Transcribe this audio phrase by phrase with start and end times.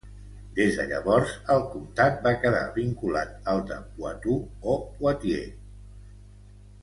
[0.59, 4.41] Des de llavors el comtat va quedar vinculat al de Poitou
[4.73, 6.17] o Poitiers.